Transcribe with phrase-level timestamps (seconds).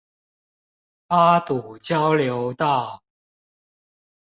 [1.09, 3.03] 八堵交流道